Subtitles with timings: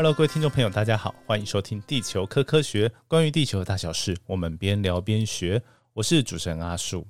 [0.00, 5.62] Hello，各位听众朋友，大家好，欢迎收听《地球科科学》，关于地球的大小事，我们边聊边学。
[5.92, 7.06] 我是主持人阿树。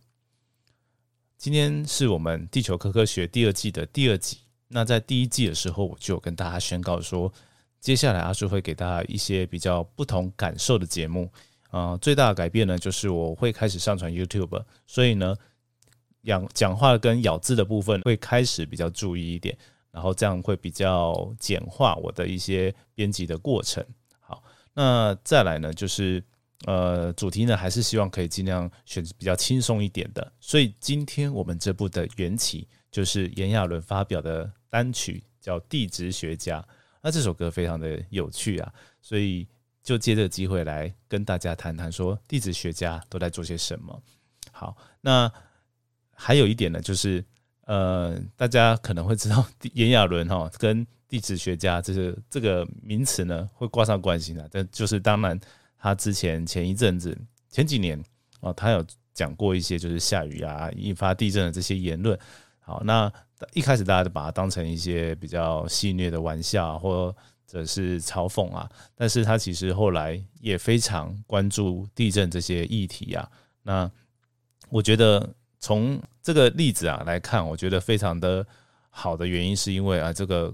[1.39, 4.39] 今天是我们《地球科科学》第二季的第二集。
[4.67, 7.33] 那在第一季的时候，我就有跟大家宣告说，
[7.79, 11.31] 接下来阿树会给大家一些比较不同感受的节目。
[11.71, 15.37] 啊，最大的改变呢，就是我会开始上传 YouTube，所以呢，
[16.25, 19.57] 讲讲话跟咬字的部分会开始比较注意一点。
[19.93, 23.85] 然后这样会比较简化我的一些编辑的过程。
[24.21, 26.23] 好，那再来呢，就是
[26.65, 30.33] 呃，主题呢还是希望可以尽量选比较轻松一点的。
[30.39, 36.63] 所以今天我们这部的缘起就是炎亚纶发表的单曲，叫《地质学家》。
[37.03, 39.49] 那这首歌非常的有趣啊，所以
[39.83, 44.01] 就借这个机会来跟大家谈谈，说地质学家都在做些什么。
[44.53, 45.33] 好，那
[46.15, 47.25] 还有一点呢，就是。
[47.71, 55.39] 呃，大家可能会知道 炎亚纶哈跟地质学家这个这个名词呢会挂上关系的，但就是当然
[55.79, 57.17] 他之前前一阵子
[57.49, 58.03] 前几年
[58.41, 62.19] 哦，他有讲过一些就是下雨啊引发地震的这些言论。
[62.59, 63.09] 好，那
[63.53, 67.15] 一开始大家都把它当成一些比较戏谑的玩笑或
[67.47, 73.31] 者是嘲讽啊，但是他其实后来也非常关注地震这些议题啊。
[73.63, 73.89] 那
[74.71, 75.33] 我觉得。
[75.61, 78.45] 从这个例子啊来看，我觉得非常的
[78.89, 80.53] 好的原因，是因为啊，这个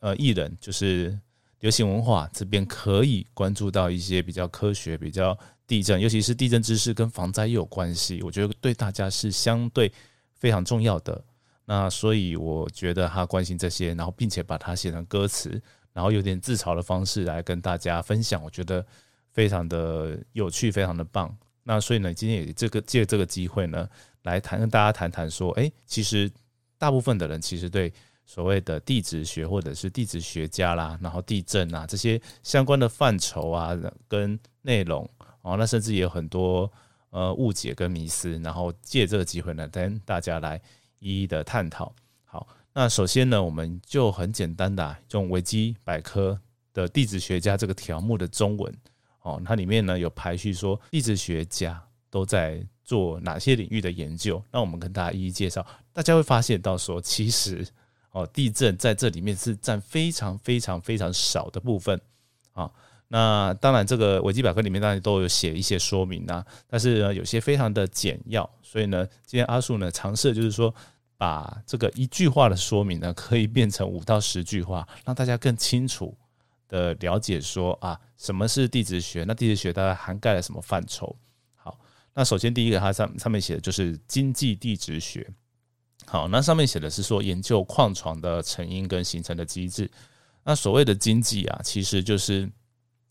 [0.00, 1.18] 呃艺人就是
[1.60, 5.36] 流行文化这边可以关注到一些比较科学、比较
[5.66, 9.90] 地震，尤其是地震知识跟防灾又有关系，我觉得对大家是相对
[10.34, 11.24] 非常重要的。
[11.64, 18.84] 那所以我觉得他关心这些，然后并且把它写成歌词，然后有点自嘲的方式来跟大家分享，我觉得
[19.30, 21.34] 非常的有趣，非常的棒。
[21.64, 23.88] 那所以呢，今天也这个借这个机会呢。
[24.24, 26.30] 来谈跟大家谈谈说，哎，其实
[26.78, 27.92] 大部分的人其实对
[28.24, 36.70] 所谓的地质学或者是地质学家啦，然后地震啊这些相关的范畴啊跟内容哦，那甚至也有很多
[37.10, 40.62] 呃误解跟迷思，然后借这个机会呢，跟大家来
[41.00, 41.92] 一一的探讨。
[42.24, 46.40] 好，那首先呢，我们就很简单的用维基百科
[46.72, 48.72] 的地质学家这个条目的中文
[49.22, 52.64] 哦，它里面呢有排序说地质学家都在。
[52.84, 54.42] 做哪些领域的研究？
[54.50, 55.64] 那我们跟大家一一介绍。
[55.92, 57.64] 大家会发现到说，其实
[58.10, 61.98] 哦，地震在这里面是占非常非常非常少的部分
[62.52, 62.70] 啊。
[63.06, 68.50] 那当然，这个维基百科里面当然都有写一些说明啊，但是呢，有些非常的简要。
[68.62, 70.74] 所以呢，今天阿树呢尝试就是说，
[71.16, 76.14] 把这个一句话的说明呢，可以变成五到十句话，让大家更清楚
[76.68, 79.24] 的了解说啊，什么是地质学？
[79.26, 81.16] 那地质学大概涵盖了什么范畴？
[81.56, 81.76] 好
[82.14, 85.28] 那首先第一个，它上上面写的就是经济地质学。
[86.06, 89.90] 好，那上面写的是说研究矿床的成因跟形成的机制。
[90.44, 92.48] 那所谓的经济啊，其实就是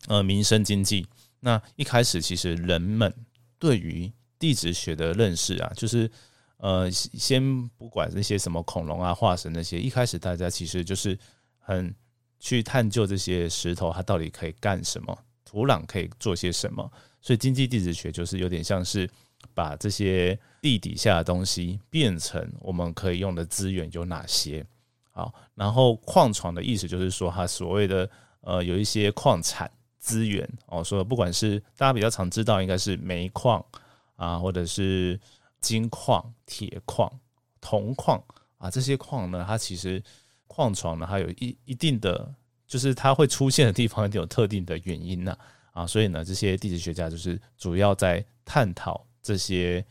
[0.07, 1.05] 呃民生经济。
[1.41, 3.13] 那一开始其实人们
[3.59, 6.09] 对于地质学的认识啊，就是
[6.55, 11.19] 呃先不管那些什么恐龙啊、化石那些，一开始大家其实就是
[11.59, 11.93] 很
[12.41, 16.91] 去探究这些石头它到底可以干什么，土壤可以做些什么。
[17.21, 19.07] 所以经济地质学就是有点像是
[19.53, 24.65] 把这些地底下的东西变成我们可以用的资源有哪些？
[25.11, 28.09] 好，然后矿床的意思就是说，它所谓的
[28.41, 29.69] 呃有一些矿产
[29.99, 33.63] 资源哦，说不管是大家比较常知道，应该是煤矿
[34.15, 35.19] 啊，或者是
[35.59, 37.11] 金矿、铁矿、
[37.59, 38.19] 铜矿
[38.57, 40.01] 啊，这些矿呢，它其实
[40.53, 42.29] 矿床呢，它有一一定的，
[42.67, 45.37] 就是它会出现的地方一定有特定的原因呐。
[45.71, 49.85] 啊，所以呢，这些地质学家就是主要在探讨这些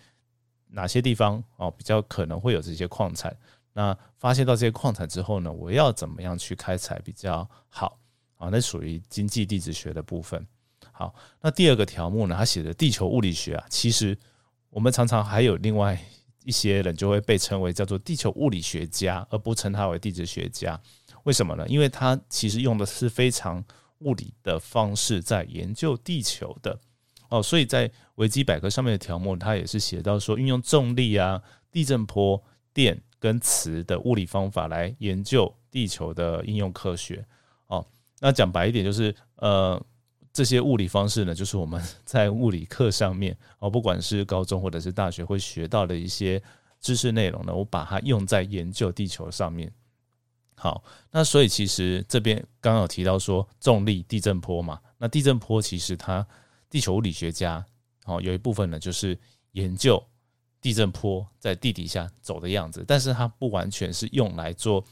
[0.66, 3.34] 哪些地方哦比较可能会有这些矿产。
[3.72, 7.98] 那发现到这些矿产之后呢，我要怎么样去开采比较好
[8.36, 8.50] 啊？
[8.52, 10.46] 那属于经济地质学的部分。
[10.92, 14.14] 好，那第二个条目呢，它写的地球物理学啊，其实
[14.68, 15.98] 我们常常还有另外
[16.50, 20.80] 一些人就会被称为叫做地球物理学家，而不称他为地质学家。
[21.22, 21.64] 为什么呢？
[21.68, 23.64] 因为他其实用的是非常。
[24.00, 26.80] 物理的方式在研究地球的
[27.28, 32.42] 哦，所以在维基百科上面的条目，他也是写到说，运用重力啊、地震波、
[32.72, 37.22] 电跟磁的物理方法来研究地球的应用科学
[37.66, 37.86] 哦。
[38.20, 39.78] 那讲白一点，就是呃，
[40.32, 46.42] 这些物理方式呢， 就是我们在物理课上面哦，不管是高中或者是大学会学到的一些
[46.80, 49.72] 知识内容呢，我把它用在研究地球上面。
[50.56, 56.26] 好，那所以其实这边刚刚有提到说重力、地震波嘛，那地震波其实它
[56.68, 57.64] 地球物理学家
[58.04, 59.18] 哦有一部分呢就是
[59.52, 60.02] 研究
[60.60, 64.84] 地震波在地底下走的样子，但是它不完全是用来做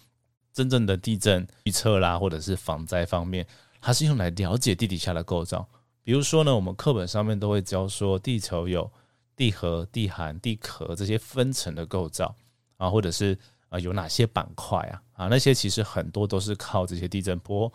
[0.55, 3.47] 真正的地震预测啦，或者是防灾方面
[3.81, 5.67] 它是用来了解地底下的构造。
[6.03, 8.91] 比如说呢，我们课本上面都会教说，地球有
[9.37, 12.35] 地核、地函、地壳这些分层的构造
[12.79, 13.39] 啊，或者是
[13.69, 17.71] 啊有哪些板块啊啊，那些其实很多都是靠这些地震波，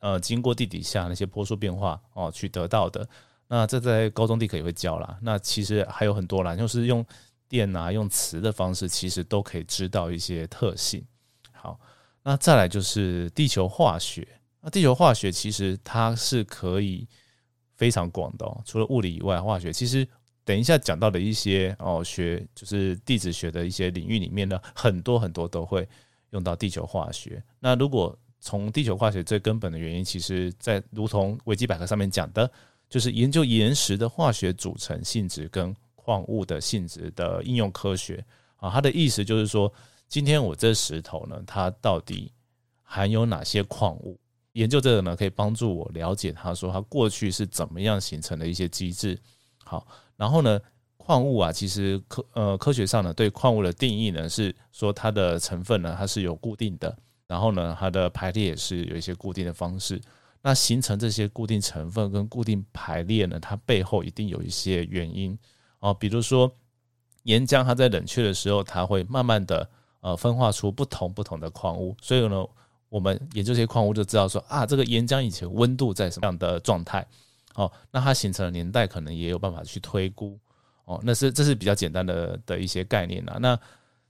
[0.00, 3.08] 呃，经过地底下那些波速变化哦去得到的。
[3.46, 5.16] 那这在高中地壳也会教啦。
[5.22, 7.06] 那其实还有很多啦，就是用
[7.48, 11.04] 电啊、用磁的方式，其实都可以知道一些特性。
[11.52, 11.78] 好，
[12.24, 14.26] 那再来就是地球化学。
[14.60, 17.06] 那地球化学其实它是可以。
[17.76, 20.06] 非常广的哦，除了物理以外，化学其实
[20.44, 25.88] 等一下讲到的一些哦，学就是地质学的一些领域里面呢，很多很多都会
[26.32, 27.42] 用到地球化学。
[27.58, 32.52] 那如果从地球化学最根本的原因，其实在如同维基百科上面讲的，
[32.90, 38.22] 就是研究岩石的化学组成性质跟矿物的性质的应用科学
[38.56, 38.68] 啊。
[38.68, 39.72] 它的意思就是说，
[40.06, 42.30] 今天我这石头呢，它到底
[42.82, 44.20] 含有哪些矿物？
[44.52, 49.16] 研究这个呢，可以帮助我了解它，说它过去是怎么样形成的一些机制。
[49.64, 49.86] 好，
[50.16, 50.60] 然后呢，
[50.96, 56.96] 矿物啊，其实科呃科学上呢，对矿物的定义呢，是说它的成分呢，它是有固定的，
[57.28, 60.00] 然后呢，它的排列也是有一些固定的方式。
[60.42, 65.38] 那形成这些固定成分跟固定排列呢，它背后一定有一些原因
[65.78, 66.50] 哦，比如说
[67.22, 69.70] 岩浆它在冷却的时候，它会慢慢的
[70.00, 72.44] 呃分化出不同不同的矿物，所以呢。
[72.90, 77.06] 我们研究这些矿物就知道说啊，这个岩浆以前温度在什么样的状态？
[77.54, 80.38] 哦，那它形成的年代可能也有办法去推估。
[80.84, 83.38] 哦，那是这是比较简单的的一些概念啊。
[83.40, 83.58] 那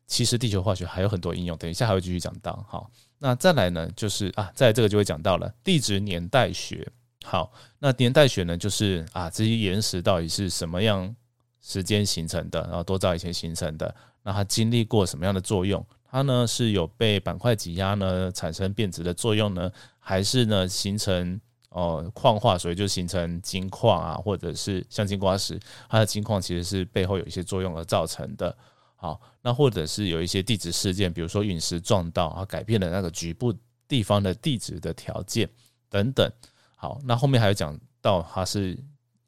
[0.07, 2.65] 其实地球化学还有很多应用，等一下还会继续讲到。
[2.69, 6.91] 好，那再来呢，就是啊，在这个就会讲到了地质年代学。
[7.23, 11.15] 好，那年代学呢，就是啊，这些岩石到底是什么样
[11.61, 15.85] 时间形成的，然后多早以前形成的，那它经历过什么样的作用？
[16.11, 19.71] 它呢是有被板块挤压呢产生变质的作用呢，
[20.01, 25.57] 还是呢形成哦矿化，所以就形成金矿啊，或者是像金瓜石，
[25.89, 28.57] 它的金矿其实是背后有一些作用而造成的。
[28.97, 33.55] 好，那或者是有一些地质事件，比如说陨石撞到啊，改变了那个局部
[33.87, 35.49] 地方的地质的条件
[35.89, 36.29] 等等。
[36.75, 38.77] 好，那后面还有讲到它是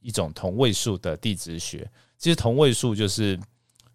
[0.00, 1.88] 一种同位素的地质学，
[2.18, 3.38] 其实同位素就是。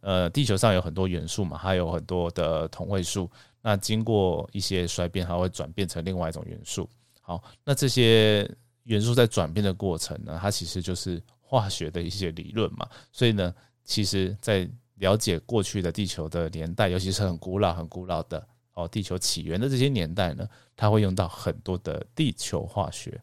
[0.07, 3.29] 呃，地球上有很多元素嘛，还有很多的同位素。
[3.61, 6.89] 那经过一些衰变，它会转变成另外一种元素。
[7.19, 8.49] 好，那这些
[8.83, 12.87] 元素在转变的过程呢，它其实就是化学的一些理论嘛。
[13.11, 14.65] 所以呢，其实在
[14.95, 23.21] 了解过去的地球的年代，尤其是很古老、很古老的哦，地球起源的这些年代呢，它会用到很多的地球化学。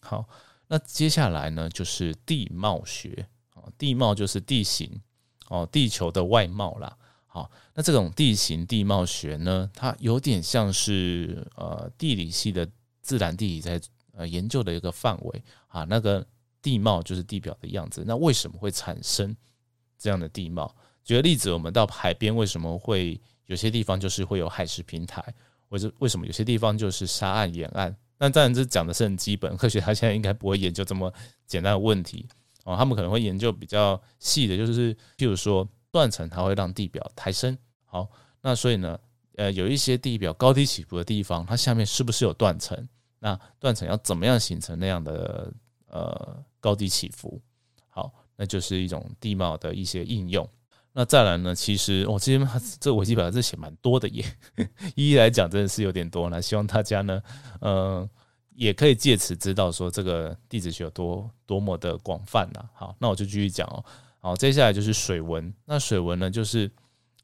[0.00, 0.26] 好，
[0.66, 4.98] 那接下来呢，就是地貌学啊，地貌就是地形。
[5.52, 6.96] 哦，地球的外貌啦，
[7.26, 12.66] 好，那这种地形地貌学呢，它有点像是呃地理系的
[13.02, 13.78] 自然地理在
[14.16, 15.84] 呃研究的一个范围啊。
[15.84, 16.26] 那个
[16.62, 19.36] 地貌就是地表的样子，那为什么会产生
[19.98, 20.74] 这样的地貌？
[21.04, 25.22] 举个例子，我们到海边为什么会有些地方就是会有海蚀平台，
[25.68, 27.94] 或者为什么有些地方就是沙岸沿岸？
[28.16, 31.12] 那当然这讲的是很基本，科学家现在应该不会研究这么
[31.46, 32.26] 简单的问题。
[32.64, 37.56] 哦，他们可能会研究比较细的，就是譬如说断层，它会让地表抬升。
[37.84, 38.08] 好，
[38.40, 38.98] 那所以呢，
[39.36, 42.88] 呃，有一些地表高低起伏的地方，它下面是不是有断层？
[43.18, 45.52] 那断层要怎么样形成那样的
[45.88, 47.40] 呃高低起伏？
[47.88, 50.48] 好，那就是一种地貌的一些应用。
[50.92, 54.24] 那再来呢，其实我这边这维基百科这写蛮多的耶，
[54.94, 56.40] 一 一来讲真的是有点多那。
[56.40, 57.20] 希望大家呢，
[57.60, 58.08] 嗯。
[58.62, 62.64] 也可以借此知道说这个地质学有多多么的广泛呐。
[62.72, 63.84] 好，那我就继续讲哦。
[64.20, 65.52] 好，接下来就是水文。
[65.64, 66.70] 那水文呢，就是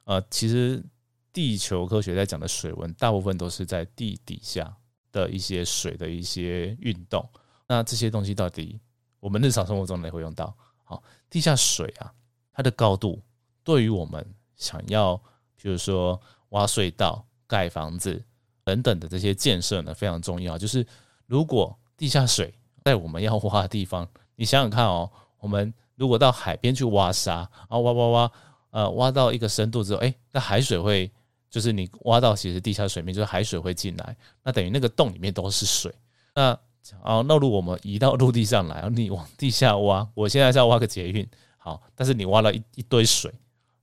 [0.02, 0.84] 呃，其实
[1.32, 4.76] 地球科学在讲的水文，大部分都是在地底下
[5.12, 7.24] 的一些水的一些运动。
[7.68, 8.80] 那这些东西到底
[9.20, 10.52] 我们日常生活中也会用到？
[10.82, 12.12] 好，地下水啊，
[12.52, 13.22] 它的高度
[13.62, 14.26] 对于我们
[14.56, 15.16] 想要，
[15.54, 18.20] 比如说挖隧道、盖房子
[18.64, 20.84] 等等的这些建设呢，非常重要，就是。
[21.28, 25.08] 如果地下水在我们要挖的地方，你想想看哦，
[25.38, 28.32] 我们如果到海边去挖沙，然后挖挖挖，
[28.70, 31.10] 呃，挖到一个深度之后，哎，那海水会，
[31.50, 35.94] 就是你挖到其实地下水面，就是海水会进来，那等于那个洞里面都是水。
[36.34, 36.58] 那
[37.02, 43.30] 哦，那如果我们移到陆地上来，你往地下挖，我现在是要挖个捷运，好，但是你挖了一一堆水，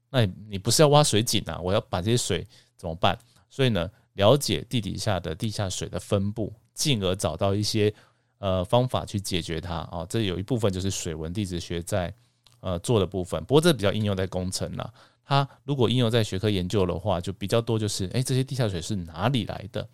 [0.09, 1.59] 那你你不是要挖水井啊？
[1.61, 3.15] 我要把这些水怎么办？
[3.51, 6.51] 所以呢，了解地底下的地下水的分布。
[6.75, 7.91] 进而找到一些
[8.37, 12.13] 呃方法去解决它啊，这有一部分就是水文地质学在
[12.59, 14.93] 呃做的部分，不过这比较应用在工程啦。
[15.27, 19.89] 它如果应用在学科研究的话，就比较多就是，哎，这些地下水是哪里来的？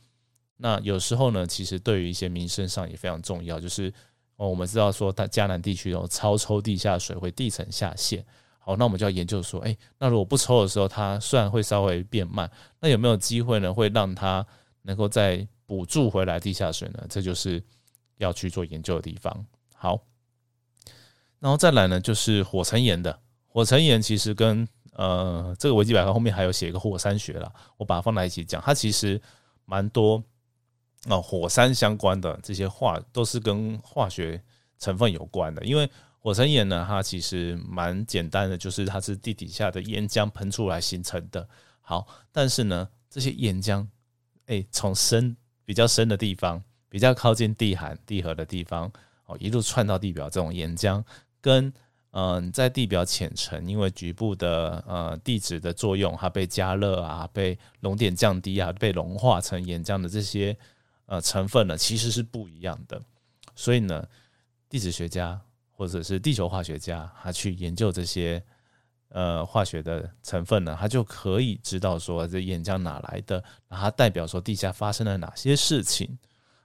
[0.57, 3.93] 那有时候呢，其实对于一些民生上也非常重要，就是
[4.35, 8.25] 哦，我们知道说，它江南地区有超抽地下水会地层下陷。
[8.59, 14.45] 好，那我们就要研究说，哎，那如果不抽的时候，它虽然会稍微变慢，那有没有机会呢，会让它
[14.81, 17.05] 能够在补助回来地下水呢？
[17.09, 17.63] 这就是
[18.17, 19.45] 要去做研究的地方。
[19.73, 19.97] 好，
[21.39, 29.21] 然后再来呢，就是火成岩的火成岩，其实跟呃这个维基百科后面还有写一个火山学了，我把它放在一起讲，它其实
[29.63, 30.21] 蛮多
[31.07, 34.43] 哦火山相关的这些化都是跟化学
[34.77, 35.89] 成分有关的，因为。
[36.23, 41.49] 火成岩呢，它其实蛮简单的，就是它是地底下的岩浆喷出来形成的。
[41.81, 43.87] 好，但是呢，这些岩浆，
[44.45, 45.35] 哎，从深
[45.71, 48.91] 比较深的地方，比较靠近地寒地核的地方，
[49.25, 51.01] 哦，一路窜到地表，这种岩浆
[51.39, 51.71] 跟
[52.09, 60.57] 嗯，在地表浅层，因为局部的呃地质的作用，它被加热啊，被熔点降低啊，被融化成岩浆的这些
[61.05, 63.01] 呃成分呢，其实是不一样的。
[63.55, 64.05] 所以呢，
[64.67, 65.39] 地质学家。
[65.73, 68.43] 或者是地球化学家，他去研究这些
[69.11, 76.17] 呃化学的成分呢，他就可以知道说这岩浆哪来的，它代表说地下发生了哪些事情。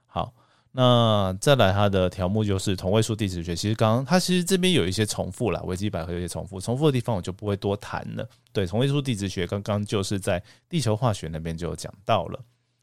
[0.05, 0.33] 好，
[0.71, 3.55] 那再来它的条目就是同位素地质学。
[3.55, 8.27] 其实刚刚它其实这边有一些重复了，维基百科有些重复，重复的地方我就不会多谈了。
[8.51, 12.39] 对，同位素地质学刚刚就是在地球化学那边就讲到了。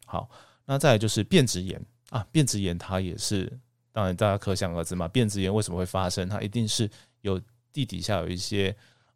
[0.07, 0.29] 好，
[0.65, 3.51] 那再来就是变质岩啊，变质岩它也是。
[3.91, 6.29] 当然，大家可想而知嘛，变质岩为什么会发生？
[6.29, 6.91] 它一定是
[7.21, 7.41] 有
[7.73, 8.75] 地底下有一些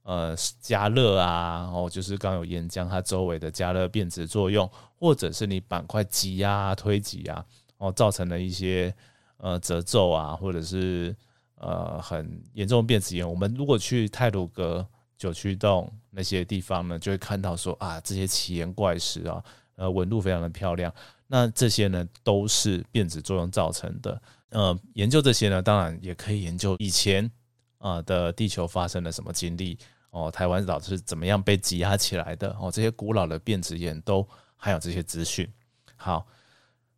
[0.08, 4.66] 呃加热啊，然后就是刚有岩浆它周围的加热变质作用，
[4.98, 7.44] 或者是你板块挤压推挤啊，
[7.76, 8.94] 哦造成了一些
[9.36, 11.14] 呃褶皱啊，或者是
[11.56, 13.28] 呃很严重的变质岩。
[13.28, 14.86] 我们如果去泰鲁阁
[15.18, 19.44] 九曲洞那些地方呢，就会看到说啊这些奇岩怪石啊，
[19.76, 20.90] 呃纹路非常的漂亮。
[21.26, 24.18] 那这些呢都是变质作用造成的。
[24.48, 27.30] 呃，研究这些呢，当然也可以研究以前
[27.76, 29.76] 啊的地球发生了什么经历
[30.10, 35.50] 哦，台湾岛是怎么样被挤压起来的哦，这些古老的变质岩都含有这些资讯。
[35.96, 36.26] 好，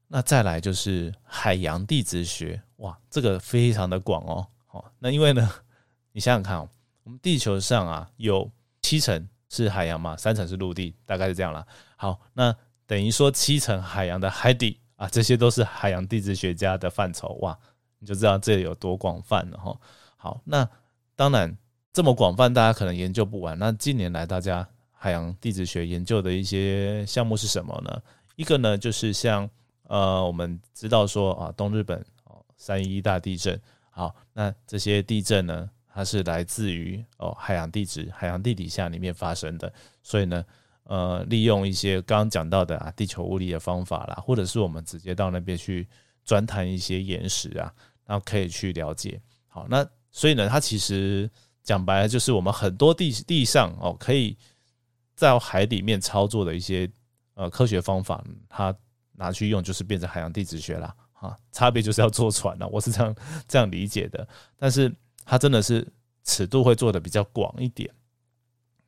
[0.07, 4.47] 那再来就是海洋地质学，哇，这个非常的广哦。
[4.67, 5.50] 好，那因为呢，
[6.12, 6.69] 你想想看哦，
[7.02, 8.50] 我们地球上啊有
[8.83, 11.67] 七成是海洋嘛，三成是陆地，大概是这样了。
[11.97, 12.55] 好，那
[12.87, 14.79] 等于说七成海洋的海底。
[15.00, 17.59] 啊，这些都是海洋地质学家的范畴哇，
[18.00, 19.75] 你就知道这里有多广泛了哈。
[20.19, 20.69] 好，那
[21.17, 21.57] 当然
[21.92, 23.59] 这么广泛，大家可能研究不完。
[23.59, 28.00] 那近年来大家海洋地质学研究的一些项目是什么呢？
[28.37, 29.49] 一个呢就是像
[29.88, 40.44] 呃，我们知道说啊，东日本哦三一大地震，好，那这些地震呢，它是来自于哦海洋地质、海洋地底下里面发生的，所以呢。
[40.85, 45.87] 呃，利用一些刚刚讲到的啊，地球物理的方法啦，或者是我们直接到那边去
[46.25, 47.73] 钻探一些岩石啊，
[48.06, 49.20] 然后可以去了解。
[49.47, 51.30] 好，那所以呢，它其实
[51.62, 54.37] 讲白了就是我们很多地地上哦，可以
[55.14, 56.90] 在海里面操作的一些
[57.35, 58.75] 呃科学方法，它
[59.12, 61.37] 拿去用就是变成海洋地质学了啊。
[61.52, 63.14] 差别就是要坐船了，我是这样
[63.47, 64.26] 这样理解的。
[64.57, 64.93] 但是
[65.25, 65.87] 它真的是
[66.25, 67.90] 尺度会做的比较广一点。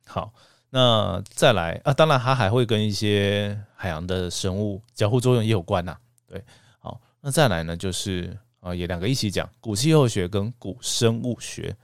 [0.05, 0.33] 好。
[0.75, 5.95] 那再来啊，当然它还会跟一些海洋的生物交互作用也有关呐。
[6.25, 6.43] 对，
[6.79, 11.77] 好，那再来呢，就是啊，也两个一起讲古气候学跟古生物学。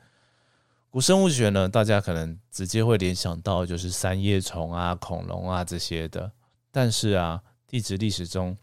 [0.91, 6.31] 古生物学呢，大家可能直接会联想到就是三叶虫啊、恐龙啊这些的，
[6.71, 8.57] 但是啊，地质历史中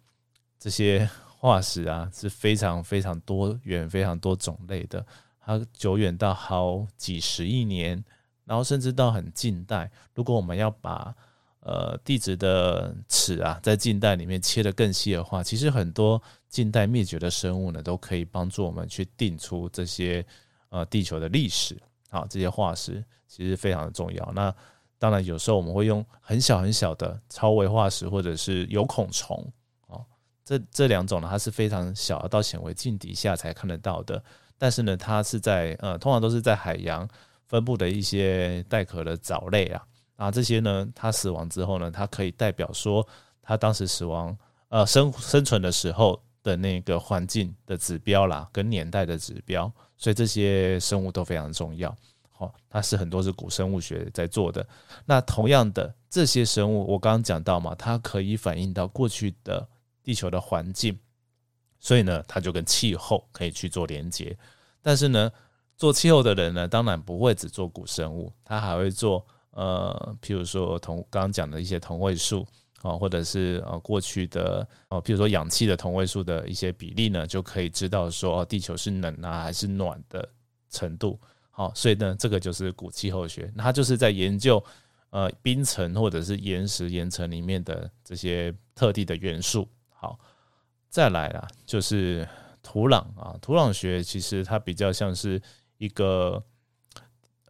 [0.59, 5.06] 这些化石啊是非常非常多元、非常多种类的，
[5.38, 8.04] 它久远到好几十亿年。
[8.45, 11.12] 然后甚至到很近代，如果我们要把
[11.61, 20.25] 呃地质的尺啊，在近代里面切得更细的话，其实很多近代灭绝的生物呢，都可以帮助我们去定出这些
[20.68, 21.76] 呃地球的历史。
[22.10, 24.32] 啊，这些化石其实非常的重要。
[24.34, 24.54] 那
[24.98, 29.52] 当然有时候我们会用很小很小的超微化石，或者是有孔虫
[29.88, 30.04] 哦，
[30.44, 34.22] 这这两种呢，它是非常小，到显微镜底下才看得到的。
[34.58, 37.08] 但是呢，它是在呃，通常都是在海洋。
[37.48, 39.86] 分布的一些带壳的藻类啊，
[40.16, 43.06] 啊，这些呢，它死亡之后呢，它可以代表说
[43.40, 44.36] 它当时死亡，
[44.68, 51.93] 呃，生生存的时候的那个环境的指标啦，跟年代的指标，所以这些生物都非常重要。
[52.31, 54.65] 好，它是很多是古生物学在做的。
[55.05, 59.67] 那同样的这些生物，我刚刚讲到嘛，它可以反映到过去的
[60.05, 60.97] 地球的环境，
[61.81, 64.38] 所以呢，它就跟气候可以去做连接。
[64.81, 65.29] 但是呢，
[65.76, 72.47] 做气候的人呢，当然不会只做古生物，他还会做呃，譬如说同刚刚讲的一些同位素，
[72.87, 80.28] 啊，或者是呃过去的哦，比如说氧气的同位素的一些比例呢，就可以知道说哦，地球是冷啊还是暖的
[80.71, 81.19] 程度。
[81.50, 84.62] 好，所以呢，这个就是古气候学，它就是在研究
[85.11, 89.66] 呃冰层或者是岩石岩层里面的这些特定的元素。
[89.88, 90.19] 好，
[90.90, 92.28] 再来啦，就是
[92.62, 95.40] 土壤啊，土壤学其实它比较像是
[95.78, 96.43] 一个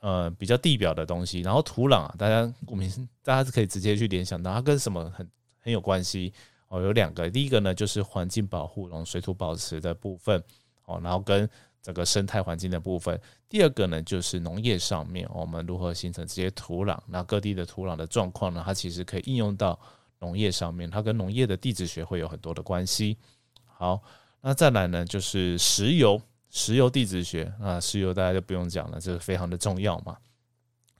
[0.07, 2.89] 呃比较地表的东西，然后土壤啊，大家我们
[3.25, 6.33] 大家是可以直接去联想到它跟什么很很有关系。
[6.69, 10.41] 哦，有两个，第一个呢就是环境保护，然后水土保持的部分。
[10.85, 11.49] 哦，然后跟
[11.83, 19.79] 整个生态环境的部分，第二个呢就是农业上面，我们如何形成这些土壤，那各地的土壤的状况呢，它其实可以应用到
[20.21, 23.17] 农业上面，它跟农业的地质学会有很多的关系。
[23.65, 24.01] 好，
[24.41, 26.21] 那再来呢就是石油，
[26.57, 30.17] 石油地质学啊，石油大家就不用讲了，这个非常的重要嘛。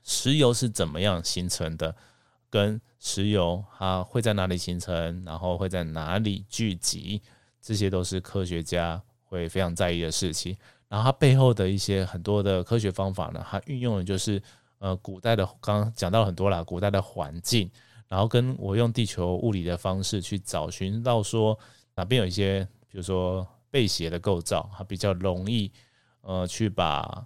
[0.03, 1.95] 石油是怎么样形成的？
[2.47, 7.23] 跟石油它会在哪里形成，然后会在哪里聚集，
[7.59, 10.55] 这些都是科学家会非常在意的事情。
[10.87, 14.39] 然后它背后的一些很多的科学方法呢，它运用的就是
[14.77, 17.67] 呃古代的，刚刚讲到很多啦，古代的环境，
[18.07, 21.57] 然后跟我用地球物理的方式去找寻到说
[21.95, 23.45] 哪边有一些，比如说
[23.77, 25.71] 背斜的构造，它比较容易
[26.21, 27.23] 呃去把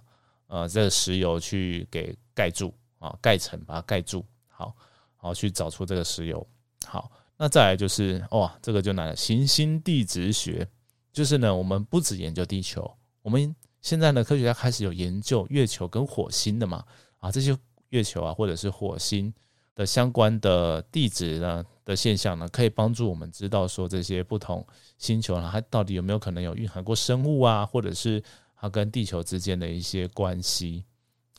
[0.48, 4.76] 呃这个石油去给盖住啊，盖层把它盖住，好，
[5.16, 6.46] 好去找出这个石油。
[6.86, 10.68] 好，那再来就是哇，这个就难了，行星地质学，
[11.10, 12.98] 就是呢，我们不只研究地球。
[13.22, 16.84] 我们现在呢，科学家开始有研究月球跟火星的嘛，
[17.16, 17.56] 啊，这些
[17.88, 19.32] 月球啊或者是火星
[19.74, 24.66] 的相关的地质呢的现象呢，可以帮助我们知道说这些不同
[24.98, 28.22] 星球呢，它到底有没有可能有蕴含过生物啊，或者是
[28.56, 30.84] 它跟地球之间的一些关系。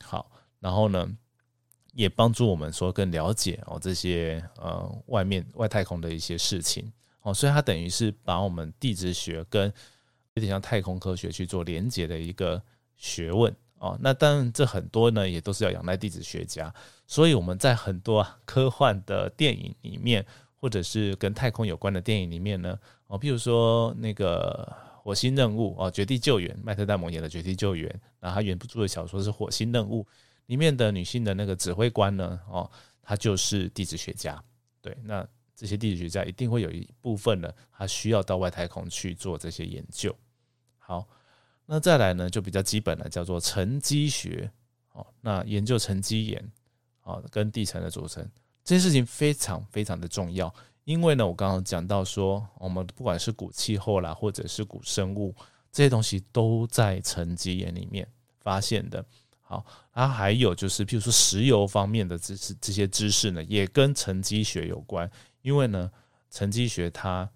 [0.02, 1.08] 好，然后呢，
[1.94, 6.92] 也帮助我们说更了解哦这些呃外面外太空的一些事情
[7.22, 9.72] 哦，所以它等于是把我们地质学跟
[10.34, 12.60] 有点像太空科学去做连接的一个
[12.96, 16.74] 学问哦，那当然这很多呢也都是要仰赖地质学家，
[17.06, 20.24] 所以我们在很多科幻的电影里面，
[20.56, 30.06] 或者是跟太空有关的电影里面呢，哦，譬如说那个火星任务哦，绝地救援，麦特戴蒙演的绝地救援，然后他原著的小说是火星任务
[30.46, 32.70] 里面的女性的那个指挥官呢，哦，
[33.02, 34.42] 她就是地质学家，
[34.80, 40.16] 对，那这些地质学家一定会有一部分呢，他需要到外太空去做这些研究。
[40.78, 41.06] 好，
[41.66, 44.50] 那再来呢，就比较基本的，叫做沉积学。
[44.92, 46.52] 哦，那研究沉积岩，
[47.02, 48.22] 哦，跟地层的组成，
[48.62, 50.54] 这件事情非常非常的重要。
[50.84, 55.34] 因为呢，我刚刚讲到说，我们不管是古气候啦，或者是古生物，
[55.72, 58.06] 这些东西都在沉积岩里面
[58.40, 59.04] 发现的。
[59.40, 65.10] 好，啊还有就是，譬如说石油方面的知识，这些知识呢，也跟沉积学有关。
[65.42, 65.90] 因为呢，
[66.30, 67.28] 沉积学它。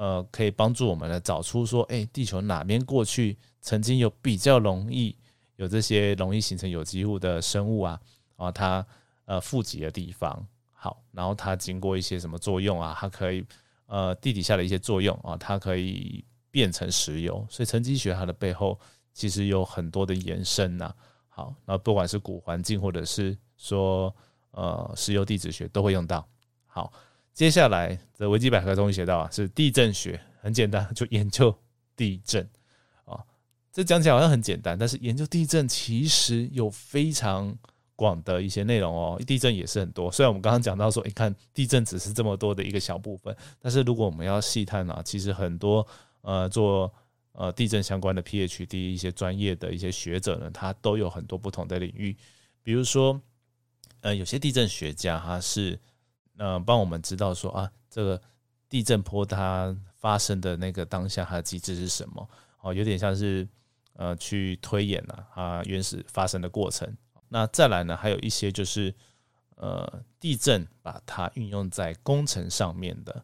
[0.00, 5.14] 呃，可以帮助我们来找出说，哎，地球哪边过去曾经有比较容易
[5.56, 8.00] 有这些容易形成有机物的生物啊，
[8.36, 8.86] 啊，它
[9.26, 13.44] 呃富集的地方，好，然后它经过一些什么作用啊，它可以
[13.88, 18.80] 呃地底下的一些作用啊，它可以变成石油，所以沉积学它的背后
[19.12, 20.90] 其实有很多的延伸呐，
[21.28, 24.16] 好，那不管是古环境或者是说
[24.52, 26.26] 呃石油地质学都会用到，
[26.64, 26.90] 好。
[27.40, 31.56] 接下来的维基百科中写到啊，是地震学，很简单，就研究
[31.96, 32.46] 地震
[33.06, 33.18] 啊。
[33.72, 37.56] 这讲起来好像很简单，但是研究地震其实有非常
[37.96, 39.18] 广的一些内容哦。
[39.26, 45.86] 地震也是很多，虽然我们刚刚讲到说，你看地震只是这么多的一个小部分，但是如果我们要细探啊，其实很多
[46.20, 46.92] 呃做
[47.32, 52.14] 呃地震相关的 PhD 一些专业的一些学者呢，他都有很多不同的领域，
[52.62, 53.18] 比如说
[54.02, 55.80] 呃有些地震学家他是。
[56.42, 58.18] 嗯，帮我们知道说啊，这个
[58.66, 62.26] 地震波它发生的那个当下它的机制是什么？
[62.62, 63.46] 哦，有点像是
[63.92, 66.90] 呃去推演了它原始发生的过程。
[67.28, 68.94] 那再来呢，还有一些就是
[69.56, 73.22] 呃地震把它运用在工程上面的。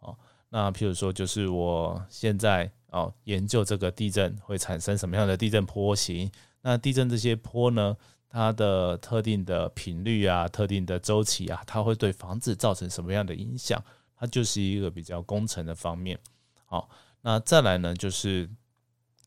[0.00, 0.14] 哦，
[0.50, 6.30] 那譬如说就是我现在哦研究这个地震会产生什么样的地震波形？
[6.60, 7.96] 那地震这些坡呢？
[8.32, 13.82] 它的特定的频率啊，特定的周期啊，它会对房子造成什么样的影响？
[14.16, 16.16] 它就是一个比较工程的方面。
[16.64, 16.88] 好，
[17.22, 18.48] 那再来呢，就是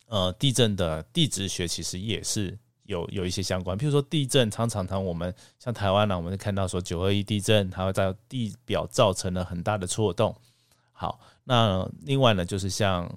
[0.08, 3.78] 呃，地震的地质学其实也是有有一些相关。
[3.78, 10.34] 譬如说地震，常常常我们像台湾呢，我们就看到说九二一地震，它会在地表造成了很大的错动。
[10.94, 13.14] 好，那另外呢，就是像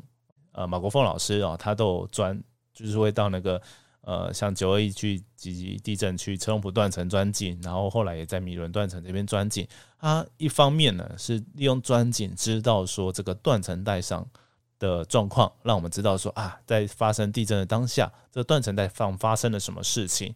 [0.50, 2.42] 呃马国凤老师哦，他都有专，
[2.74, 3.62] 就是会到那个。
[4.06, 9.66] 呃，像九二一去及地震去车龙埔断层钻井，然后后来也在米伦断层这边钻井。
[9.98, 14.24] 它一方面呢是利用钻井知道说这个断层带上
[14.78, 20.32] 的状况，让我们知道说啊，在发生地震的当下，这个断层带上发生了什么事情。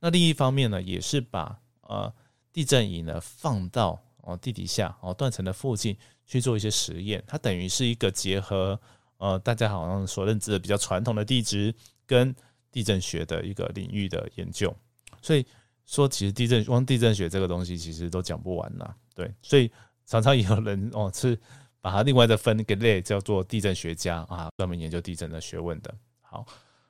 [0.00, 2.12] 那另一方面呢，也是把呃
[2.52, 7.22] 地震仪呢放到哦地底下哦断层的附近去做一些实验。
[7.28, 8.76] 它等于是一个结合
[9.18, 11.72] 呃大家好像所认知的比较传统的地质
[12.04, 12.34] 跟
[12.72, 14.74] 地震学的一个领域的研究，
[15.20, 15.46] 所以
[15.86, 18.92] 说其实地震光地震学这个东西其实都讲不完呐。
[19.14, 19.70] 对，所以
[20.06, 21.38] 常常也有人哦是
[21.80, 25.94] 把它另外再分一个类叫做地震学家啊，专门研究地震的学问的。
[26.22, 26.46] 好，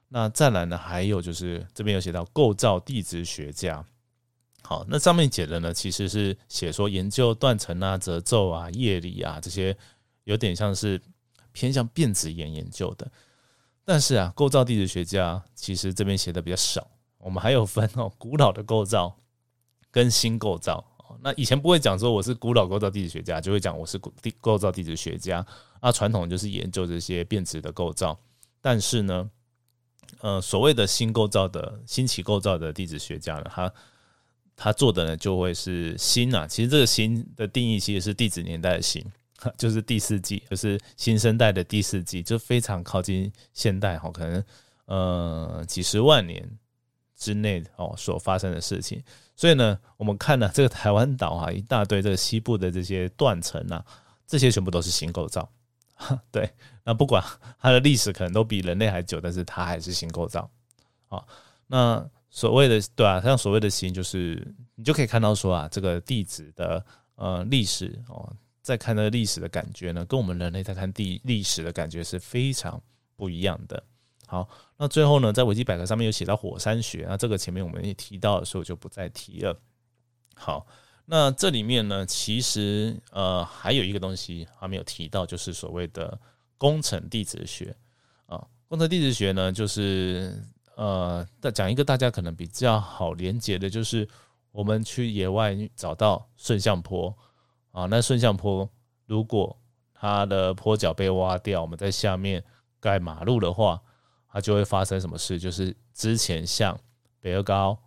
[0.09, 3.85] 那再来呢，还有就是这边有写到构造地质学家。
[4.62, 9.77] 好，那上面写的呢，其实是写说研究断层啊、褶皱啊、叶理啊这些，
[10.23, 11.01] 有点像是
[11.51, 13.11] 偏向变质岩研究的。
[13.85, 16.87] 但是啊，构造地质学家其实这边写的比较少。
[17.18, 19.16] 我们还有分哦，古老的构造
[19.90, 20.85] 跟新构造。
[21.21, 25.45] 那以前不会讲说我是古老构造地质学家，就会讲我是地构造地质学家。
[25.81, 28.18] 那传统就是研究这些变质的构造。
[28.61, 29.31] 但是呢，
[30.21, 33.73] 呃，所谓的新构造的新奇构造的地质学家呢，他
[34.57, 36.47] 他做的呢就会是新啊。
[36.47, 39.05] 其实这个新的定义其实是地质年代的新。
[39.57, 44.44] 就是第四季，就是新生代的第四季，就非常靠近现代哈，可能
[44.87, 46.48] 呃几十万年
[47.16, 49.02] 之内哦所发生的事情。
[49.35, 53.85] 所以呢，我们看了这个台湾岛啊，一大堆这个西部的这些断层啊，
[54.26, 55.50] 这些全部都是新构造。
[56.31, 56.48] 对，
[56.85, 57.22] 那不管
[57.59, 60.48] 它的历史可能都比人类还久，但是它还是新构造。
[61.09, 61.26] 好，
[61.66, 66.85] 那所谓的对啊，像所谓的新，就是你就可以看到说啊，这个地质的
[67.16, 68.33] 呃历史哦。
[68.62, 72.81] 在看那个历史的感觉呢，跟我们人类在看地历史的感觉是非常
[73.16, 73.83] 不一样的。
[74.27, 74.48] 好，
[74.79, 79.61] 那最后呢，在维基百科上面有写到火山学，那这个前面我们也提到，所以我就不再提了。
[80.35, 80.66] 好，
[81.05, 86.18] 那这里面呢，其实呃还有一个东西还没有提到，就是所谓的
[86.57, 87.77] 工程地质学
[88.27, 88.46] 啊。
[88.68, 90.40] 工程地质学呢，就是
[90.77, 94.09] 呃讲一个大家可能比较好连接的，就是
[94.53, 97.14] 我们去野外找到顺向坡。
[97.72, 98.68] 啊，那顺向坡
[99.06, 99.58] 如果
[99.94, 102.44] 它的坡脚被挖掉，我们在下面
[102.78, 103.80] 盖马路的话，
[104.28, 105.38] 它就会发生什么事？
[105.38, 106.78] 就是之前像
[107.18, 107.78] 北二高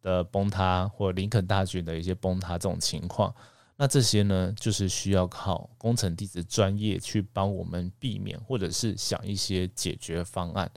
[0.00, 3.34] 的崩塌或林肯大郡的一些崩塌这种情况，
[3.76, 10.70] 那这些呢，就是需要靠工程地质专业去帮我们避免，或者是想一些解决方案。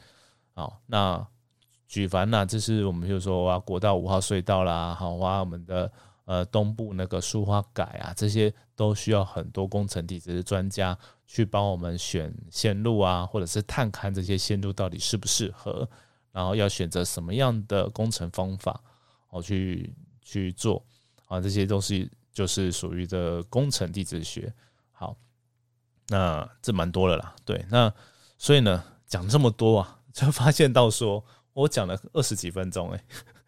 [0.54, 1.26] 好，那
[1.88, 5.90] 举凡呢，这是我们就说挖国道五号隧道啦，好挖我们的。
[6.28, 15.90] 呃，东部那个树花改啊，这些都需要很多工程地质专家去帮我们选线路啊，或者是探勘这些线路到底适不适合，
[16.34, 18.84] 然后要选择什么样的工程方法，
[19.30, 20.86] 哦，去去做
[21.28, 24.54] 啊，这些都是就是属于的工程地质学。
[24.92, 25.16] 好，
[26.10, 27.90] 那这蛮多了啦，对，那
[28.38, 33.02] 所以呢，讲这么多啊，就发现到说我讲了二十几分钟，哎。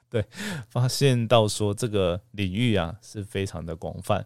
[0.10, 0.26] 对，
[0.70, 4.26] 发现到说这个领域啊是非常的广泛，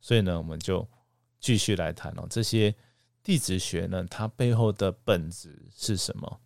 [0.00, 0.88] 所以呢，我们就
[1.38, 2.74] 继续来谈哦，这些
[3.22, 6.40] 地质学呢，它背后的本质是什么？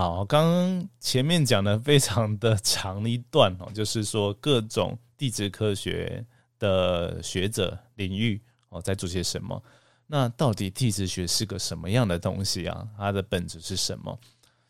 [0.00, 6.24] 好，刚刚前面讲的非常的长一段哦， 就是说各种地质科学
[6.58, 9.62] 的学者领域哦在做些什么。
[10.06, 12.88] 那到底地质学是个什么样的东西啊？
[12.96, 14.18] 它的本质是什么？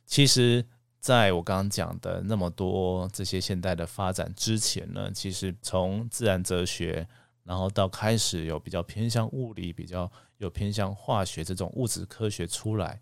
[0.05, 0.67] 其实，
[0.99, 7.07] 在我刚刚讲的那么多这些现代的发展之前呢，其实从自然哲学，
[7.45, 13.01] 然后到开始有比较偏向物理、比较有偏向化学这种物质科学出来。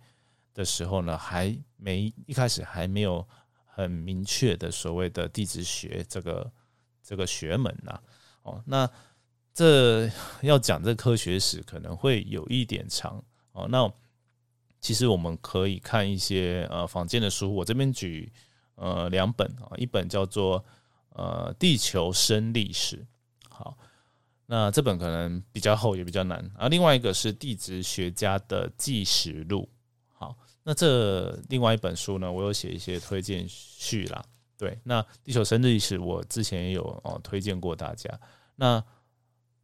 [0.59, 3.25] 的时候呢，还没一开始还没有
[3.65, 6.53] 很明确的所谓的地质学这个
[7.01, 8.01] 这个学门呐。
[8.43, 8.91] 哦，那
[9.55, 10.11] 这
[10.43, 13.69] 要讲这科学史可能会有一点长哦。
[13.71, 13.89] 那
[14.81, 18.33] 其实我们可以看一些呃坊间的书，我这边举
[18.75, 20.65] 呃两本啊，一本叫做
[21.11, 23.07] 呃地球生历史，
[23.49, 23.79] 好，
[24.47, 26.67] 那这本可能比较厚也比较难啊。
[26.67, 29.69] 另外一个是地质学家的纪实录。
[30.69, 34.23] 那这另外一本书呢，我有写一些推荐序啦。
[34.59, 38.11] 对，那地球生历史我之前也有哦推荐过大家。
[38.55, 38.85] 那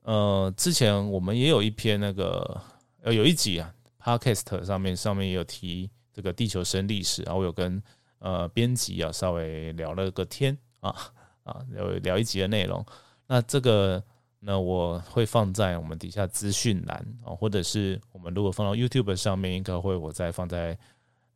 [0.04, 2.58] 呃，之前我们也有一篇那个
[3.02, 3.70] 呃有一集啊
[4.02, 7.82] ，Podcast 上面上面也有提这个地球生历史，然后我有跟
[8.20, 11.12] 呃编辑啊稍微聊了个天啊
[11.42, 12.82] 啊，有聊一集的内容。
[13.26, 14.02] 那这个
[14.40, 20.78] 呢，我会放在我们底下资讯栏啊，或者是我们如果放到 YouTube 上面，应该会我再放在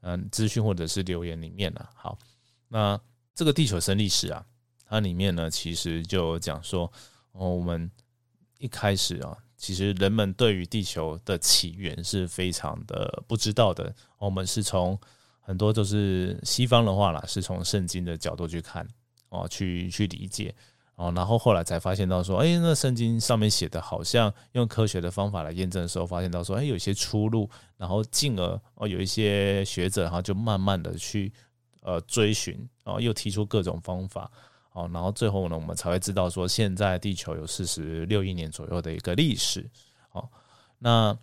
[0.01, 1.91] 嗯资讯或者是留言里面了。
[1.95, 2.19] 好，
[2.69, 3.01] 那
[3.35, 4.45] 这个地球生历史啊，
[4.87, 6.91] 它里面呢其实就讲说，
[7.33, 7.91] 哦，我们
[8.59, 13.95] 一开始啊，其实人们对于地球的起源是非常的不知道的。
[14.19, 14.99] 我们是从
[15.41, 18.87] 很多都是西方的话啦，是从圣经的角度去看
[19.29, 20.55] 哦，去去理解。
[20.99, 31.33] 哦，然后后来才发现到说，哎，那圣经上面写的，好像用科学的方法来验证的时候，发现到说，哎，有些出入，然后进而哦，有一些学者哈，就慢慢的去
[31.83, 34.29] 呃追寻，哦，又提出各种方法，
[34.73, 39.71] 哦，然后最后呢，我们才会知道说，现在地球有四十六亿年左右的一个历史，
[40.11, 40.29] 哦，
[40.81, 41.17] 那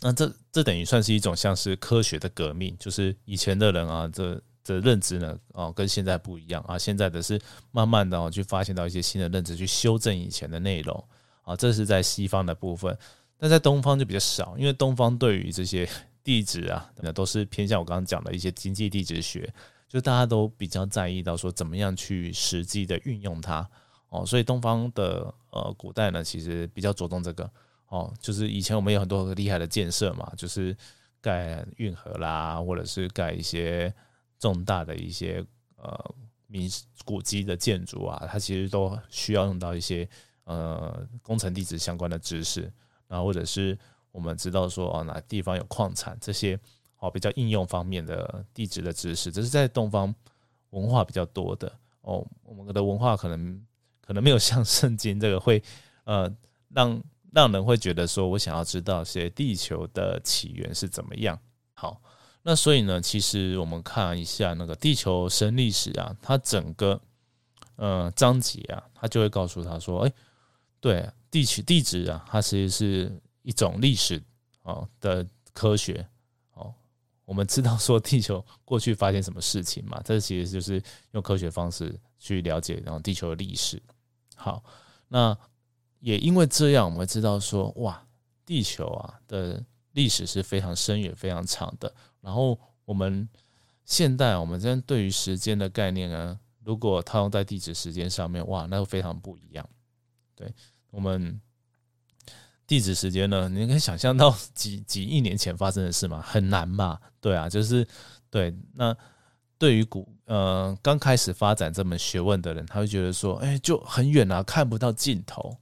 [0.00, 4.42] 那这这等于算是一种像是科学的革命，就是以前的人啊，这。
[4.64, 6.78] 的认知呢，哦，跟现在不一样啊。
[6.78, 11.04] 现在的是慢慢的，去发现到一些新的认知，去修正以前的内容
[11.42, 11.56] 啊。
[11.56, 12.96] 这是在西方的部分，
[13.38, 15.88] 但在东方就比较少，因为东方对于这些
[16.22, 19.52] 地质啊，那都是偏向我刚刚讲的一些经济地质学，
[19.88, 23.68] 就大家都比较在意到说怎么样去实际的运用它
[24.10, 24.24] 哦。
[24.24, 27.50] 所以东方的呃古代呢，其实比较着重这个
[27.88, 30.76] 哦，就是以前我们有很多厉害的建设嘛，就是
[31.20, 33.92] 盖运河啦，或者是盖一些。
[34.42, 35.44] 重大的一些
[35.76, 36.14] 呃
[36.48, 36.68] 民
[37.04, 40.08] 古迹的建筑啊，它其实都需要用到一些
[40.42, 42.62] 呃工程地质相关的知识，
[43.06, 43.78] 然后或者是
[44.10, 46.58] 我们知道说哦哪地方有矿产这些
[46.98, 50.12] 哦比较应用方面的地质的知识，这是在东方
[50.70, 52.26] 文化比较多的哦。
[52.42, 53.64] 我们的文化可能
[54.00, 55.62] 可能没有像圣经这个会
[56.02, 56.28] 呃
[56.68, 57.00] 让
[57.30, 61.38] 让人会觉得说我想要知道些地球的起源是怎么样
[61.74, 62.02] 好。
[62.44, 67.00] 那所以呢，其实我们看一下那个地球生历史啊，它整个
[67.76, 70.12] 呃章节啊，它就会告诉他说，哎，
[70.80, 74.20] 对，地球地质啊，它其实是一种历史
[74.62, 76.04] 哦的科学
[76.54, 76.74] 哦。
[77.24, 83.80] 我们知道说地球过去发生什么事情嘛，这其实就是用科学方式去了解然后地球的历史。
[84.34, 84.64] 好，
[85.06, 85.36] 那
[86.00, 88.04] 也因为这样，我们知道说，哇，
[88.44, 91.94] 地球啊的历史是非常深远、非常长的。
[92.22, 93.28] 然后我们
[93.84, 99.68] 现代，我们这对于时间的概念呢，如果套用在地质时间上面，哇，那就非常不一样。
[100.34, 100.50] 对
[100.90, 101.38] 我们
[102.66, 106.22] 地质时间呢，你可以想象到几几亿年前发生的事吗？
[106.22, 106.98] 很难嘛？
[107.20, 107.86] 对啊，就是
[108.30, 108.56] 对。
[108.72, 108.96] 那
[109.58, 115.56] 对于古呃刚开始发展这门学问的人，他会觉得说，哎，就很远啊，看不到尽头。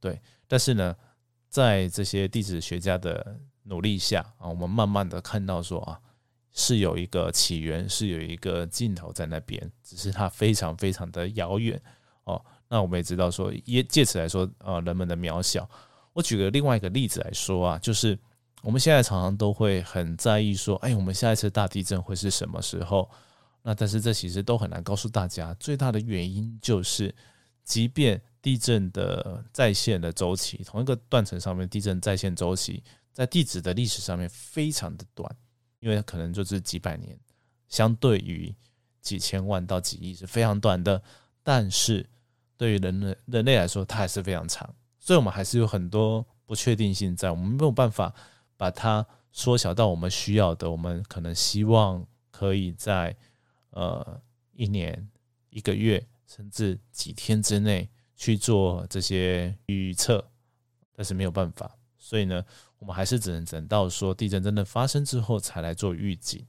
[0.00, 0.96] 对，但是呢，
[1.48, 6.00] 在这些地质学家的努力下啊，我们慢慢的看到说啊，
[6.52, 11.80] 是有一个起源，是有一个尽头在那边，只是它非常非常的遥远
[12.24, 12.42] 哦。
[12.68, 15.68] 那我们也知道说，也借此来说，呃，人们的渺小。
[16.12, 18.18] 我举个另外一个例子来说啊，就是
[18.62, 23.10] 我们现在常常都会很在意说，哎，我们下一次大地震会是什么时候？
[23.62, 27.14] 那但是这其实都很难告诉大家，最大的原因就是，
[27.64, 32.82] 即便地震的在线的周期，同一个断层上面地震在线周期。
[33.16, 35.34] 在地质的历史上面非常的短，
[35.80, 37.18] 因为可能就是几百年，
[37.66, 38.54] 相对于
[39.00, 41.02] 几千万到几亿是非常短的。
[41.42, 42.06] 但是
[42.58, 48.14] 对于人类人类来说，它还是非常长，所以我们还是有很多不确定性在，我们没有办法
[48.54, 50.70] 把它缩小到我们需要的。
[50.70, 53.16] 我们可能希望可以在
[53.70, 54.20] 呃
[54.52, 55.08] 一年、
[55.48, 60.22] 一个月，甚至几天之内去做这些预测，
[60.92, 62.44] 但是没有办法，所以呢。
[62.78, 66.44] 我们还是只能等到说地震真的发生之后才来做预警。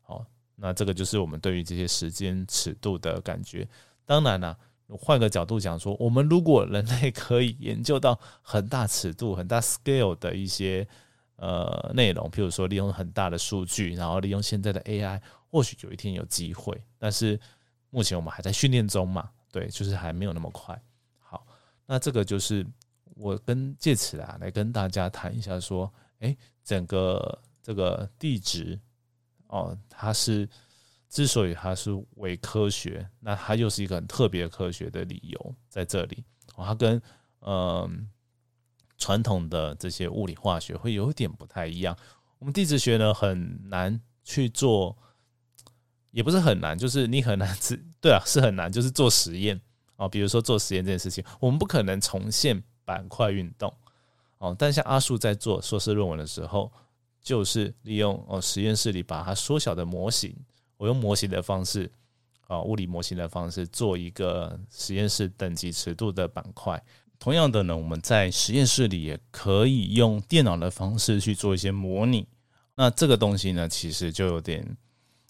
[0.00, 0.24] 好，
[0.56, 3.68] 那这个就是我们对于这些时间尺度的感觉。
[4.06, 10.88] 当然了，换个角度讲说，我们如果人类可以研究到很大尺度、很大 scale 的一些
[11.36, 16.82] 呃内容，譬如说利用很大的数据，然后利用现在的 AI，或许有一天有机会。
[16.96, 17.38] 但是
[17.90, 20.80] 目前我们还在训练中嘛，对，就是还没有那么快。
[21.20, 21.46] 好，
[21.84, 22.66] 那这个就是。
[23.14, 28.78] 我跟借此啊，来跟大家谈一下，说，哎，整个这个地质
[29.48, 30.48] 哦，它是
[31.08, 37.00] 之所以它是伪科学，那它又是一个很特别科学的理由在这里哦，它跟
[37.40, 38.08] 嗯
[38.96, 41.96] 传统的这些物理化学会有点不太一样。
[42.38, 44.96] 我们地质学呢很难去做，
[46.10, 49.60] 也不是很难，就是你很难是，对啊，是很难，就是做实验
[49.96, 52.62] 啊，比如说做实验这件事情，我们不可能重现。
[52.88, 53.70] 板块运动，
[54.38, 56.72] 哦，但像阿树在做硕士论文的时候，
[57.22, 60.34] 就是利用哦实验室里把它缩小的模型，
[60.78, 61.92] 我用模型的方式，
[62.46, 66.82] 啊物理模型的方式做一个实验室等级尺度的板块。
[67.18, 72.26] 同样的呢，我们在实验室里也可以用电脑的方式去做一些模拟。
[72.74, 74.64] 那这个东西呢，其实就有点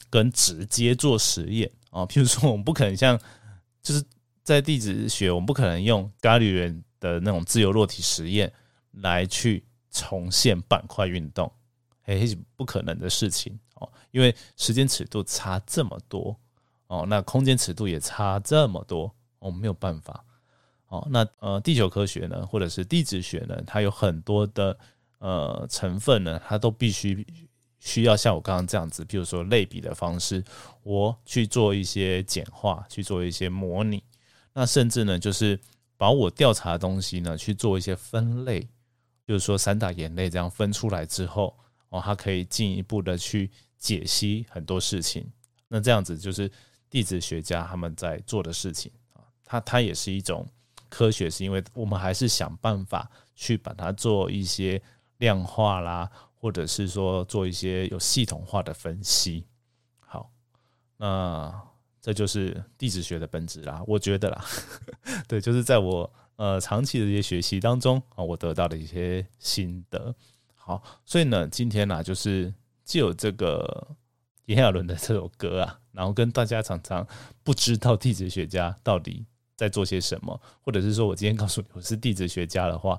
[0.08, 2.06] 跟直接做实验啊。
[2.06, 3.18] 譬如说，我们不可能像
[3.82, 4.04] 就是
[4.44, 8.52] 在地质学，我们不可能用伽利略的那种自由落体实验
[8.92, 11.50] 来去重现板块运动，
[12.06, 13.90] 诶，不可能的事情哦。
[14.10, 16.36] 因为时间尺度差这么多
[16.86, 20.24] 哦，那空间尺度也差这么多，我们没有办法。
[20.88, 24.78] 哦，那呃，地球科学呢，或者是地质学呢，它有很多的
[25.18, 27.26] 呃成分呢，它都必须
[27.78, 30.42] 需要像我刚刚这样子，比如说类比的方式，
[30.82, 34.02] 我去做一些简化，去做一些模拟，
[34.54, 35.60] 那甚至呢，就是
[35.98, 38.66] 把我调查的东西呢，去做一些分类，
[39.26, 41.54] 就是说三大眼泪这样分出来之后，
[41.90, 45.30] 哦，它可以进一步的去解析很多事情。
[45.68, 46.50] 那这样子就是
[46.88, 50.48] 地质学家他们在做的事情啊，它它也是一种。
[50.90, 54.80] 科学是因为我们还是想办法去把它做一些
[55.18, 59.44] 量化啦，或者是说做一些有系统化的分析。
[59.98, 60.32] 好，
[60.96, 61.54] 那
[62.00, 64.42] 这就是地质学的本质啦，我觉得啦，
[65.26, 70.14] 对，就是在我呃长期的一些学习当中啊，我得到的一些心得。
[70.54, 72.52] 好，所以呢，今天呢，就是
[72.84, 73.88] 既有这个
[74.46, 77.06] 炎亚纶的这首歌啊，然后跟大家常常
[77.42, 79.26] 不知道地质学家到底。
[79.58, 82.96] 在做些什么，或者是说我今天告诉你我是地质学家的话，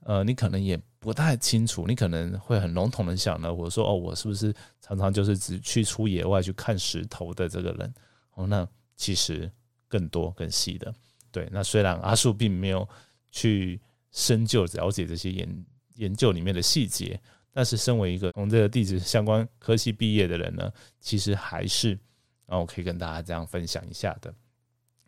[0.00, 7.94] 呃，你可能也不太清楚，你可能会很笼统的想呢，我说哦，我是不是常常就是只去出野外去看石头的这个人？
[8.34, 9.50] 哦，那其实
[9.88, 10.94] 更多更细的，
[11.32, 11.48] 对。
[11.50, 12.88] 那虽然阿树并没有
[13.30, 13.80] 去
[14.12, 15.64] 深究了解这些研
[15.96, 17.20] 研究里面的细节，
[17.52, 21.98] 但是身为一个从这个地质相关科系毕业的人呢，其实还是
[22.46, 24.32] 啊，我可以跟大家这样分享一下的。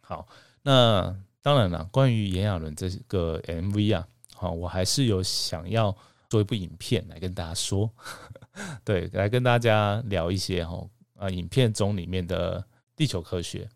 [0.00, 0.26] 好。
[0.66, 5.94] 那当然了，关于炎亚纶这个 MV 啊，好，我还是有想要
[6.30, 7.90] 做一部影片来跟大家说，
[8.82, 12.64] 对，来跟大家聊一些哈啊，影片中里面的
[12.96, 13.68] 地球科学。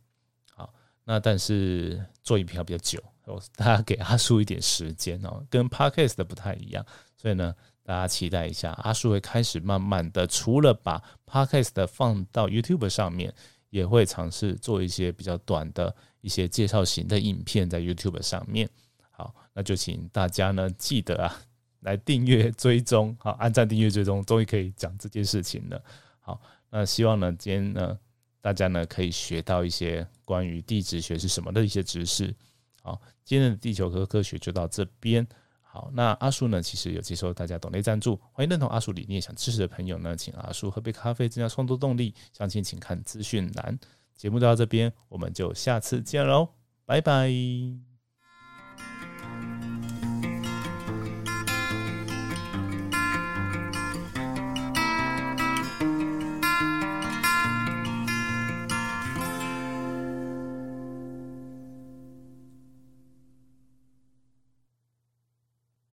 [1.09, 6.85] 那但是做影片比较久，我 大家给阿叔一点时间哦，跟 Podcast 的不太一样，
[7.16, 13.33] 所以呢，大家期待一下，阿叔会开始慢慢的，除了把 Podcast 放到 YouTube 上面，
[13.71, 15.97] 也会尝试做一些比较短的。
[16.21, 18.68] 一些介绍型的影片在 YouTube 上面，
[19.12, 21.40] 好，那就请大家呢记得啊，
[21.83, 25.81] 来订阅追踪，好，按赞订阅追踪，终于可以讲这件事情了。
[26.18, 26.40] 好，
[26.71, 27.97] 那希望呢今天呢
[28.48, 32.34] 大家呢可以学到一些关于地质学是什么的一些知识。
[32.80, 35.26] 好，今天的地球科科学就到这边。
[35.61, 43.78] 好，那阿叔呢其实有接受大家懂内赞助，欢迎认同阿叔理念想支持的朋友呢，请阿叔喝杯咖啡增加创作动力，详情请看资讯栏。
[44.16, 46.48] 节目就到这边，我们就下次见喽，
[46.87, 47.88] 拜拜。